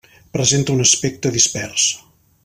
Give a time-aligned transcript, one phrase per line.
[0.37, 1.85] Presenta un aspecte dispers.